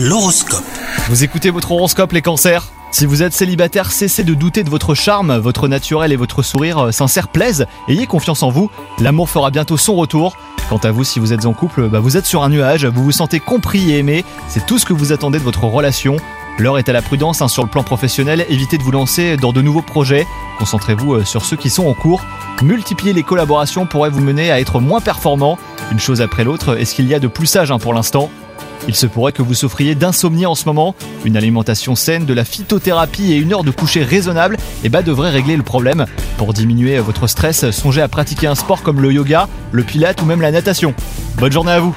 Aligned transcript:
L'horoscope. 0.00 0.62
Vous 1.08 1.24
écoutez 1.24 1.50
votre 1.50 1.72
horoscope 1.72 2.12
les 2.12 2.22
cancers 2.22 2.68
Si 2.92 3.04
vous 3.04 3.24
êtes 3.24 3.32
célibataire, 3.32 3.90
cessez 3.90 4.22
de 4.22 4.32
douter 4.32 4.62
de 4.62 4.70
votre 4.70 4.94
charme, 4.94 5.36
votre 5.38 5.66
naturel 5.66 6.12
et 6.12 6.16
votre 6.16 6.42
sourire 6.42 6.78
euh, 6.78 6.92
sincère 6.92 7.26
plaisent, 7.26 7.66
ayez 7.88 8.06
confiance 8.06 8.44
en 8.44 8.50
vous, 8.50 8.70
l'amour 9.00 9.28
fera 9.28 9.50
bientôt 9.50 9.76
son 9.76 9.96
retour. 9.96 10.36
Quant 10.68 10.76
à 10.76 10.92
vous, 10.92 11.02
si 11.02 11.18
vous 11.18 11.32
êtes 11.32 11.46
en 11.46 11.52
couple, 11.52 11.88
bah, 11.88 11.98
vous 11.98 12.16
êtes 12.16 12.26
sur 12.26 12.44
un 12.44 12.48
nuage, 12.48 12.86
vous 12.86 13.02
vous 13.02 13.10
sentez 13.10 13.40
compris 13.40 13.90
et 13.90 13.98
aimé, 13.98 14.24
c'est 14.46 14.64
tout 14.66 14.78
ce 14.78 14.86
que 14.86 14.92
vous 14.92 15.10
attendez 15.10 15.40
de 15.40 15.44
votre 15.44 15.64
relation. 15.64 16.16
L'heure 16.60 16.78
est 16.78 16.88
à 16.88 16.92
la 16.92 17.02
prudence 17.02 17.42
hein, 17.42 17.48
sur 17.48 17.64
le 17.64 17.68
plan 17.68 17.82
professionnel, 17.82 18.46
évitez 18.48 18.78
de 18.78 18.84
vous 18.84 18.92
lancer 18.92 19.36
dans 19.36 19.52
de 19.52 19.62
nouveaux 19.62 19.82
projets, 19.82 20.28
concentrez-vous 20.60 21.14
euh, 21.14 21.24
sur 21.24 21.44
ceux 21.44 21.56
qui 21.56 21.70
sont 21.70 21.86
en 21.86 21.94
cours. 21.94 22.24
Multiplier 22.62 23.12
les 23.12 23.24
collaborations 23.24 23.86
pourrait 23.86 24.10
vous 24.10 24.20
mener 24.20 24.52
à 24.52 24.60
être 24.60 24.78
moins 24.78 25.00
performant. 25.00 25.58
Une 25.90 25.98
chose 25.98 26.20
après 26.20 26.44
l'autre, 26.44 26.78
est-ce 26.78 26.94
qu'il 26.94 27.06
y 27.08 27.14
a 27.14 27.18
de 27.18 27.28
plus 27.28 27.46
sage 27.46 27.70
hein, 27.70 27.78
pour 27.78 27.94
l'instant? 27.94 28.30
Il 28.86 28.94
se 28.94 29.06
pourrait 29.06 29.32
que 29.32 29.42
vous 29.42 29.54
souffriez 29.54 29.94
d'insomnie 29.94 30.46
en 30.46 30.54
ce 30.54 30.64
moment. 30.66 30.94
Une 31.24 31.36
alimentation 31.36 31.94
saine, 31.94 32.26
de 32.26 32.34
la 32.34 32.44
phytothérapie 32.44 33.32
et 33.32 33.36
une 33.36 33.52
heure 33.52 33.64
de 33.64 33.70
coucher 33.70 34.02
raisonnable 34.02 34.56
eh 34.84 34.88
ben, 34.88 35.02
devrait 35.02 35.30
régler 35.30 35.56
le 35.56 35.62
problème. 35.62 36.06
Pour 36.36 36.52
diminuer 36.52 36.98
votre 36.98 37.26
stress, 37.26 37.70
songez 37.70 38.02
à 38.02 38.08
pratiquer 38.08 38.46
un 38.46 38.54
sport 38.54 38.82
comme 38.82 39.00
le 39.00 39.12
yoga, 39.12 39.48
le 39.72 39.82
pilate 39.82 40.22
ou 40.22 40.24
même 40.24 40.40
la 40.40 40.50
natation. 40.50 40.94
Bonne 41.36 41.52
journée 41.52 41.72
à 41.72 41.80
vous 41.80 41.94